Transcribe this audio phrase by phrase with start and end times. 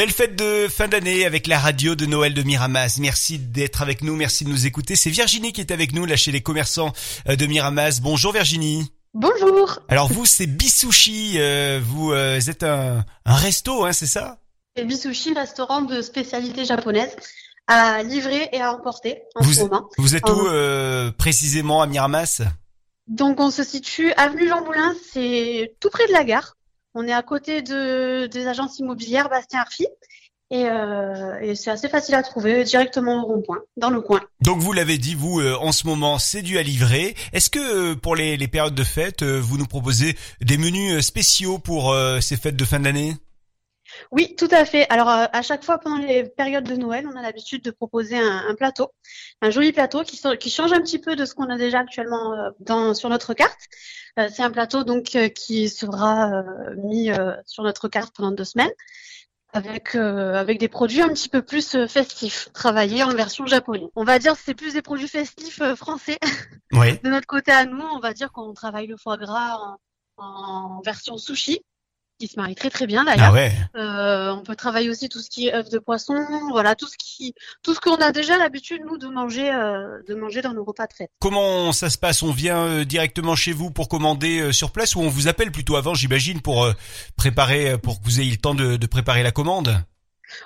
[0.00, 2.96] Belle fête de fin d'année avec la radio de Noël de Miramas.
[3.00, 4.96] Merci d'être avec nous, merci de nous écouter.
[4.96, 6.94] C'est Virginie qui est avec nous là chez les commerçants
[7.28, 8.00] euh, de Miramas.
[8.00, 8.90] Bonjour Virginie.
[9.12, 9.78] Bonjour.
[9.90, 14.38] Alors vous c'est Bisushi, euh, vous euh, êtes un, un resto, hein, c'est ça?
[14.74, 17.14] C'est Bisushi, restaurant de spécialité japonaise
[17.66, 19.90] à livrer et à emporter en vous, ce moment.
[19.98, 22.40] Vous êtes où euh, précisément à Miramas?
[23.06, 26.56] Donc on se situe avenue Jean Moulin, c'est tout près de la gare.
[26.94, 29.86] On est à côté de des agences immobilières Bastien Arfi
[30.50, 34.20] et, euh, et c'est assez facile à trouver directement au rond-point, dans le coin.
[34.42, 37.14] Donc vous l'avez dit, vous euh, en ce moment c'est dû à livrer.
[37.32, 41.58] Est-ce que euh, pour les, les périodes de fête, vous nous proposez des menus spéciaux
[41.58, 43.14] pour ces fêtes de fin d'année?
[44.10, 44.86] Oui, tout à fait.
[44.90, 48.18] Alors, euh, à chaque fois pendant les périodes de Noël, on a l'habitude de proposer
[48.18, 48.90] un, un plateau,
[49.42, 51.80] un joli plateau qui, so- qui change un petit peu de ce qu'on a déjà
[51.80, 53.58] actuellement euh, dans, sur notre carte.
[54.18, 58.32] Euh, c'est un plateau donc euh, qui sera euh, mis euh, sur notre carte pendant
[58.32, 58.72] deux semaines
[59.52, 63.88] avec euh, avec des produits un petit peu plus euh, festifs, travaillés en version japonaise.
[63.96, 66.18] On va dire que c'est plus des produits festifs euh, français.
[66.72, 66.98] Oui.
[67.04, 69.56] De notre côté à nous, on va dire qu'on travaille le foie gras
[70.18, 71.60] en, en version sushi,
[72.20, 73.30] qui se marie très très bien d'ailleurs.
[73.30, 73.52] Ah ouais.
[73.74, 76.14] Euh, on peut travailler aussi tout ce qui est œufs de poisson,
[76.50, 80.14] voilà, tout ce qui, tout ce qu'on a déjà l'habitude nous de manger, euh, de
[80.14, 81.10] manger dans nos repas de fête.
[81.20, 82.22] Comment ça se passe?
[82.22, 85.76] On vient euh, directement chez vous pour commander sur place ou on vous appelle plutôt
[85.76, 86.70] avant, j'imagine, pour
[87.16, 89.82] préparer, pour que vous ayez le temps de, de préparer la commande?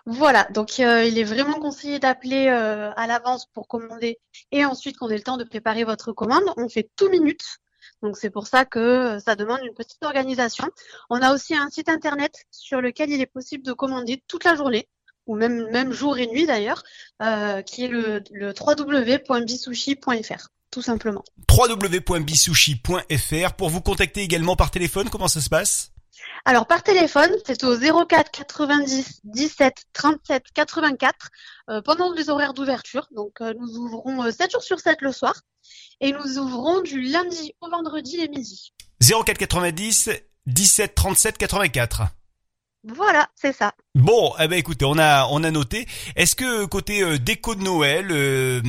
[0.07, 4.19] Voilà, donc euh, il est vraiment conseillé d'appeler euh, à l'avance pour commander
[4.51, 6.45] et ensuite qu'on ait le temps de préparer votre commande.
[6.57, 7.59] On fait tout minute,
[8.05, 10.69] donc c'est pour ça que euh, ça demande une petite organisation.
[11.11, 14.55] On a aussi un site internet sur lequel il est possible de commander toute la
[14.55, 14.87] journée
[15.27, 16.83] ou même même jour et nuit d'ailleurs,
[17.23, 21.25] euh, qui est le, le www.bisushi.fr, tout simplement.
[21.51, 25.93] www.bisushi.fr pour vous contacter également par téléphone, comment ça se passe?
[26.45, 27.75] Alors par téléphone, c'est au
[28.07, 31.31] 04 90 17 37 84
[31.71, 33.09] euh, pendant les horaires d'ouverture.
[33.13, 35.41] Donc euh, nous ouvrons euh, 7 jours sur 7 le soir
[36.01, 38.73] et nous ouvrons du lundi au vendredi les midi.
[39.01, 40.11] 04 90
[40.47, 42.03] 17 37 84.
[42.87, 43.73] Voilà, c'est ça.
[43.95, 45.87] Bon, eh ben écoutez, on a on a noté.
[46.17, 48.61] Est-ce que côté euh, déco de Noël, euh,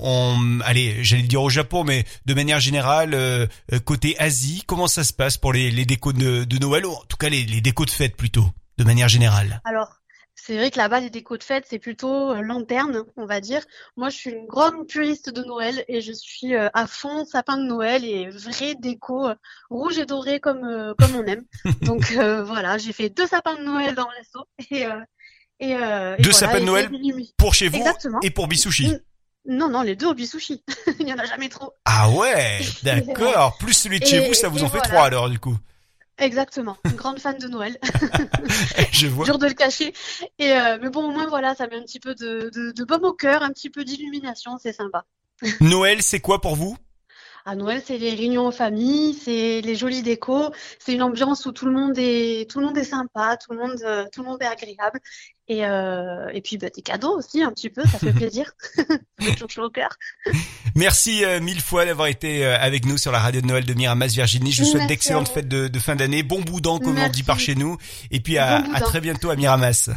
[0.00, 4.62] on, allez, j'allais le dire au Japon, mais de manière générale, euh, euh, côté Asie,
[4.64, 7.28] comment ça se passe pour les, les décos de, de Noël, ou en tout cas
[7.28, 8.48] les, les décos de fête plutôt,
[8.78, 9.60] de manière générale?
[9.64, 9.97] Alors
[10.40, 13.62] c'est vrai que là-bas les décos de fête c'est plutôt euh, lanterne, on va dire.
[13.96, 17.56] Moi je suis une grande puriste de Noël et je suis euh, à fond sapin
[17.56, 19.34] de Noël et vraie déco euh,
[19.70, 21.44] rouge et doré comme comme on aime.
[21.82, 25.00] Donc euh, voilà, j'ai fait deux sapins de Noël dans resto et euh,
[25.60, 26.90] et, euh, et Deux voilà, sapins de Noël
[27.36, 28.20] Pour chez vous Exactement.
[28.22, 28.94] et pour Bisushi.
[29.50, 30.62] Non, non, les deux au bisushi.
[31.00, 31.72] Il y en a jamais trop.
[31.86, 33.56] Ah ouais, d'accord.
[33.58, 34.88] Plus celui de chez Et- vous, ça vous en fait voilà.
[34.88, 35.56] trois alors du coup.
[36.18, 36.76] Exactement.
[36.84, 37.78] Une grande fan de Noël.
[38.92, 39.24] Je vois.
[39.24, 39.92] Dur de le cacher.
[40.38, 42.84] Et euh, mais bon, au moins voilà, ça met un petit peu de, de, de
[42.84, 45.04] baume au cœur, un petit peu d'illumination, c'est sympa.
[45.60, 46.76] Noël, c'est quoi pour vous?
[47.44, 51.52] À Noël, c'est les réunions en famille, c'est les jolies décos, c'est une ambiance où
[51.52, 54.28] tout le monde est tout le monde est sympa, tout le monde euh, tout le
[54.28, 55.00] monde est agréable.
[55.46, 58.52] Et euh, et puis bah, des cadeaux aussi un petit peu, ça fait plaisir.
[58.60, 59.88] ça fait toujours chaud au cœur.
[60.78, 63.74] Merci euh, mille fois d'avoir été euh, avec nous sur la radio de Noël de
[63.74, 64.52] Miramas Virginie.
[64.52, 66.22] Je vous souhaite d'excellentes fêtes de, de fin d'année.
[66.22, 67.76] Bon boudin, comme on dit par chez nous.
[68.12, 69.90] Et puis à, Bon à très bientôt à Miramas.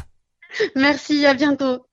[0.75, 1.85] Merci, à bientôt.